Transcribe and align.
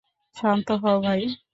শান্ত 0.35 0.67
হও, 0.83 0.97
ভাই। 1.03 1.21